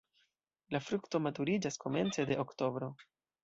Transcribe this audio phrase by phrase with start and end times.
[0.75, 2.93] La frukto maturiĝas komence de oktobro.